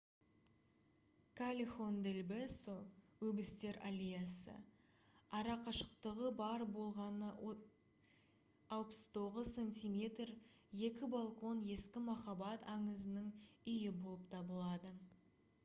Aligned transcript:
каллехон 1.39 1.97
дель 2.05 2.21
бесо 2.29 2.73
өбістер 3.31 3.77
аллеясы. 3.89 4.55
арақашықтығы 5.39 6.31
бар 6.39 6.65
болғаны 6.77 7.29
69 8.77 9.43
сантиметр 9.51 10.31
екі 10.89 11.11
балкон 11.17 11.61
ескі 11.77 12.03
махаббат 12.07 12.65
аңызының 12.77 13.29
үйі 13.75 13.93
болып 14.07 14.25
табылады 14.35 14.95